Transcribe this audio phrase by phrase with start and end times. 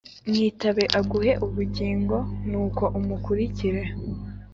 [0.27, 2.15] Mwitabe aguhe ubugingo
[2.49, 3.81] nuko umukirikire